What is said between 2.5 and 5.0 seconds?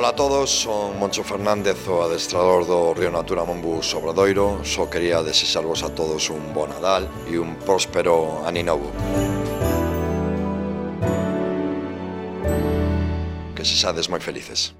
do Río Natura Monbu Sobradoiro. Só